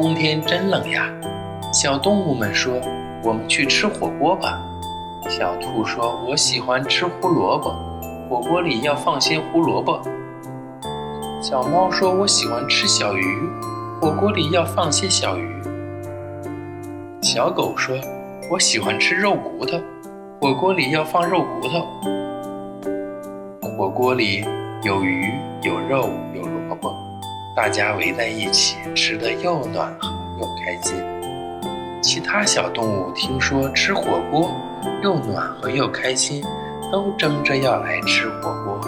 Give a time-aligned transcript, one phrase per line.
[0.00, 1.12] 冬天真冷呀！
[1.72, 2.80] 小动物们说
[3.24, 4.62] ：“我们去吃火锅吧。”
[5.28, 7.74] 小兔说：“我喜欢吃胡萝卜，
[8.30, 10.00] 火锅里要放些胡萝卜。”
[11.42, 13.24] 小猫说：“我喜欢吃小鱼，
[14.00, 15.52] 火锅里要放些小鱼。”
[17.20, 17.96] 小狗说
[18.52, 19.80] ：“我喜欢吃肉骨头，
[20.40, 21.84] 火锅里要放肉骨头。”
[23.76, 24.44] 火锅里
[24.84, 26.94] 有鱼，有肉，有萝卜，
[27.58, 30.08] 大家围在一起，吃的又暖和
[30.40, 30.94] 又开心。
[32.00, 34.48] 其他小动物听说吃火锅
[35.02, 36.40] 又暖和又开心，
[36.92, 38.80] 都争着要来吃火锅。